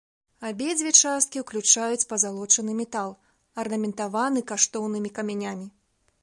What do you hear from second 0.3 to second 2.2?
Абедзве часткі ўключаюць